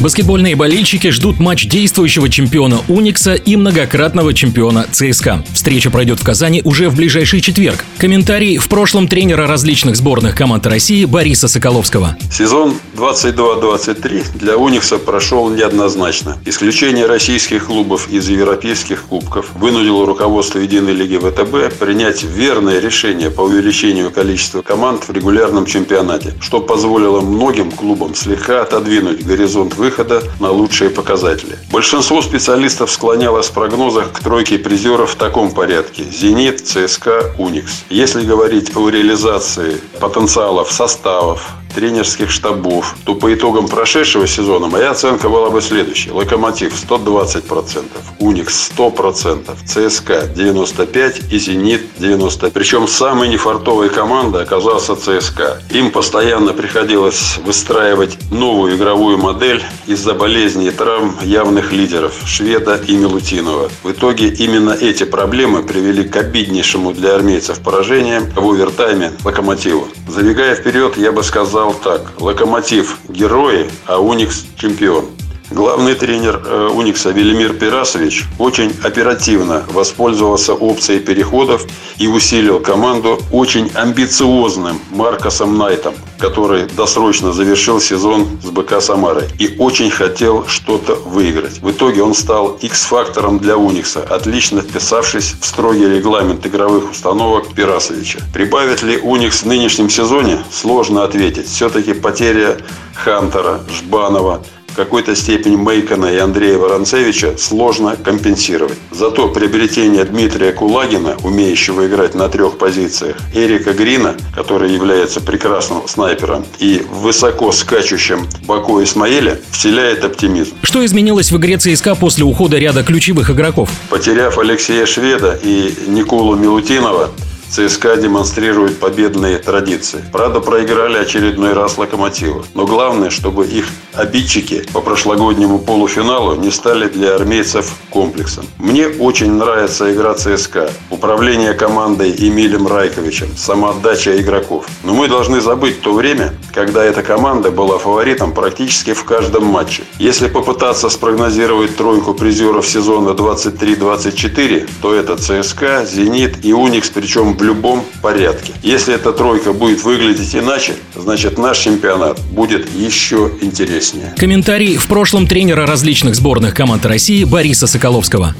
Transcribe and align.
Баскетбольные 0.00 0.56
болельщики 0.56 1.10
ждут 1.10 1.38
матч 1.40 1.66
действующего 1.68 2.30
чемпиона 2.30 2.80
Уникса 2.88 3.34
и 3.34 3.54
многократного 3.54 4.32
чемпиона 4.32 4.86
ЦСКА. 4.90 5.44
Встреча 5.52 5.90
пройдет 5.90 6.20
в 6.20 6.24
Казани 6.24 6.62
уже 6.64 6.88
в 6.88 6.96
ближайший 6.96 7.42
четверг. 7.42 7.84
Комментарий 7.98 8.56
в 8.56 8.66
прошлом 8.68 9.08
тренера 9.08 9.46
различных 9.46 9.96
сборных 9.96 10.34
команд 10.34 10.66
России 10.66 11.04
Бориса 11.04 11.48
Соколовского. 11.48 12.16
Сезон 12.32 12.76
22-23 12.96 14.38
для 14.38 14.56
Уникса 14.56 14.96
прошел 14.96 15.50
неоднозначно. 15.50 16.38
Исключение 16.46 17.04
российских 17.04 17.66
клубов 17.66 18.08
из 18.10 18.26
европейских 18.30 19.02
кубков 19.02 19.52
вынудило 19.54 20.06
руководство 20.06 20.60
Единой 20.60 20.94
лиги 20.94 21.18
ВТБ 21.18 21.78
принять 21.78 22.22
верное 22.24 22.80
решение 22.80 23.30
по 23.30 23.42
увеличению 23.42 24.10
количества 24.10 24.62
команд 24.62 25.04
в 25.06 25.12
регулярном 25.12 25.66
чемпионате, 25.66 26.32
что 26.40 26.62
позволило 26.62 27.20
многим 27.20 27.70
клубам 27.70 28.14
слегка 28.14 28.62
отодвинуть 28.62 29.26
горизонт 29.26 29.74
выхода 29.74 29.89
выхода 29.90 30.22
на 30.38 30.50
лучшие 30.50 30.88
показатели. 30.88 31.58
Большинство 31.70 32.22
специалистов 32.22 32.90
склонялось 32.90 33.48
в 33.48 33.52
прогнозах 33.52 34.12
к 34.12 34.20
тройке 34.20 34.56
призеров 34.58 35.10
в 35.10 35.16
таком 35.16 35.50
порядке. 35.50 36.04
«Зенит», 36.04 36.64
«ЦСКА», 36.64 37.34
«Уникс». 37.38 37.84
Если 37.90 38.24
говорить 38.24 38.76
о 38.76 38.88
реализации 38.88 39.80
потенциалов 39.98 40.70
составов, 40.70 41.48
тренерских 41.74 42.30
штабов, 42.30 42.96
то 43.04 43.14
по 43.14 43.32
итогам 43.32 43.68
прошедшего 43.68 44.26
сезона 44.26 44.66
моя 44.66 44.90
оценка 44.90 45.28
была 45.28 45.50
бы 45.50 45.60
следующей. 45.60 46.10
Локомотив 46.10 46.72
120%, 46.72 47.84
Уникс 48.18 48.70
100%, 48.76 49.56
ЦСКА 49.66 50.28
95% 50.34 51.24
и 51.30 51.38
Зенит 51.38 51.82
90%. 51.98 52.50
Причем 52.52 52.88
самой 52.88 53.28
нефартовой 53.28 53.88
командой 53.88 54.42
оказался 54.42 54.96
ЦСКА. 54.96 55.62
Им 55.70 55.90
постоянно 55.90 56.52
приходилось 56.52 57.38
выстраивать 57.44 58.18
новую 58.30 58.76
игровую 58.76 59.18
модель 59.18 59.62
из-за 59.86 60.14
болезней 60.14 60.68
и 60.68 60.70
травм 60.70 61.16
явных 61.22 61.72
лидеров 61.72 62.14
Шведа 62.26 62.80
и 62.86 62.96
Милутинова. 62.96 63.70
В 63.82 63.90
итоге 63.90 64.28
именно 64.28 64.70
эти 64.70 65.04
проблемы 65.04 65.62
привели 65.62 66.04
к 66.04 66.16
обиднейшему 66.16 66.92
для 66.92 67.14
армейцев 67.14 67.60
поражению 67.60 68.22
в 68.34 68.48
овертайме 68.48 69.12
Локомотиву. 69.24 69.88
Забегая 70.08 70.54
вперед, 70.54 70.96
я 70.96 71.12
бы 71.12 71.22
сказал, 71.22 71.59
сказал 71.60 71.74
так. 71.74 72.20
Локомотив– 72.20 72.98
герои, 73.08 73.68
а 73.86 73.98
Уникс– 73.98 74.46
чемпион. 74.56 75.06
Главный 75.50 75.94
тренер 75.94 76.40
э, 76.44 76.68
Уникса 76.72 77.10
Велимир 77.10 77.54
Пирасович 77.54 78.24
очень 78.38 78.72
оперативно 78.84 79.64
воспользовался 79.72 80.54
опцией 80.54 81.00
переходов 81.00 81.66
и 81.98 82.06
усилил 82.06 82.60
команду 82.60 83.18
очень 83.32 83.70
амбициозным 83.74 84.80
Маркосом 84.90 85.58
Найтом, 85.58 85.94
который 86.20 86.66
досрочно 86.66 87.32
завершил 87.32 87.80
сезон 87.80 88.28
с 88.42 88.50
БК 88.50 88.80
Самарой 88.80 89.24
и 89.38 89.56
очень 89.58 89.90
хотел 89.90 90.46
что-то 90.46 90.94
выиграть. 90.94 91.60
В 91.60 91.70
итоге 91.70 92.02
он 92.02 92.14
стал 92.14 92.58
X-фактором 92.60 93.38
для 93.38 93.56
Уникса, 93.56 94.02
отлично 94.02 94.60
вписавшись 94.60 95.34
в 95.40 95.44
строгий 95.44 95.88
регламент 95.88 96.46
игровых 96.46 96.90
установок 96.90 97.54
Пирасовича. 97.54 98.20
Прибавит 98.32 98.82
ли 98.82 98.98
Уникс 98.98 99.42
в 99.42 99.46
нынешнем 99.46 99.88
сезоне? 99.90 100.38
Сложно 100.52 101.04
ответить. 101.04 101.48
Все-таки 101.48 101.94
потеря 101.94 102.58
Хантера, 102.94 103.60
Жбанова– 103.68 104.42
в 104.72 104.76
какой-то 104.76 105.14
степени 105.14 105.56
Мейкона 105.56 106.06
и 106.06 106.18
Андрея 106.18 106.58
Воронцевича 106.58 107.36
сложно 107.38 107.96
компенсировать. 107.96 108.78
Зато 108.90 109.28
приобретение 109.28 110.04
Дмитрия 110.04 110.52
Кулагина, 110.52 111.16
умеющего 111.22 111.86
играть 111.86 112.14
на 112.14 112.28
трех 112.28 112.58
позициях, 112.58 113.16
Эрика 113.34 113.72
Грина, 113.72 114.16
который 114.34 114.72
является 114.72 115.20
прекрасным 115.20 115.86
снайпером, 115.86 116.44
и 116.58 116.84
высоко 116.90 117.52
скачущим 117.52 118.26
Баку 118.46 118.82
Исмаэля, 118.82 119.40
вселяет 119.50 120.04
оптимизм. 120.04 120.54
Что 120.62 120.84
изменилось 120.84 121.30
в 121.32 121.36
игре 121.36 121.58
ЦСКА 121.58 121.94
после 121.94 122.24
ухода 122.24 122.58
ряда 122.58 122.82
ключевых 122.82 123.30
игроков? 123.30 123.70
Потеряв 123.88 124.38
Алексея 124.38 124.86
Шведа 124.86 125.38
и 125.42 125.74
Николу 125.88 126.36
Милутинова, 126.36 127.10
ЦСКА 127.50 127.96
демонстрирует 127.96 128.78
победные 128.78 129.38
традиции. 129.38 130.04
Правда, 130.12 130.38
проиграли 130.38 130.98
очередной 130.98 131.52
раз 131.52 131.78
Локомотиву. 131.78 132.44
Но 132.54 132.64
главное, 132.64 133.10
чтобы 133.10 133.44
их 133.44 133.66
обидчики 133.92 134.64
по 134.72 134.80
прошлогоднему 134.80 135.58
полуфиналу 135.58 136.36
не 136.36 136.52
стали 136.52 136.88
для 136.88 137.16
армейцев 137.16 137.74
комплексом. 137.90 138.46
Мне 138.58 138.86
очень 138.86 139.32
нравится 139.32 139.92
игра 139.92 140.14
ЦСКА, 140.14 140.70
управление 140.90 141.54
командой 141.54 142.14
Эмилем 142.16 142.68
Райковичем, 142.68 143.36
самоотдача 143.36 144.20
игроков. 144.20 144.66
Но 144.84 144.94
мы 144.94 145.08
должны 145.08 145.40
забыть 145.40 145.80
то 145.80 145.92
время, 145.92 146.32
когда 146.54 146.84
эта 146.84 147.02
команда 147.02 147.50
была 147.50 147.78
фаворитом 147.78 148.32
практически 148.32 148.92
в 148.92 149.04
каждом 149.04 149.46
матче. 149.46 149.82
Если 149.98 150.28
попытаться 150.28 150.88
спрогнозировать 150.88 151.76
тройку 151.76 152.14
призеров 152.14 152.68
сезона 152.68 153.10
23-24, 153.10 154.70
то 154.80 154.94
это 154.94 155.16
ЦСКА, 155.16 155.84
Зенит 155.84 156.44
и 156.44 156.52
Уникс, 156.52 156.90
причем 156.90 157.34
в 157.40 157.42
любом 157.42 157.84
порядке. 158.02 158.52
Если 158.62 158.94
эта 158.94 159.12
тройка 159.12 159.52
будет 159.52 159.82
выглядеть 159.82 160.34
иначе, 160.36 160.74
значит 160.94 161.38
наш 161.38 161.58
чемпионат 161.58 162.20
будет 162.30 162.68
еще 162.74 163.30
интереснее. 163.40 164.14
Комментарий 164.16 164.76
в 164.76 164.86
прошлом 164.86 165.26
тренера 165.26 165.66
различных 165.66 166.14
сборных 166.14 166.54
команд 166.54 166.84
России 166.84 167.24
Бориса 167.24 167.66
Соколовского. 167.66 168.34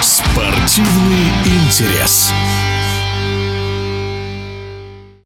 Спортивный 0.00 1.28
интерес. 1.44 2.32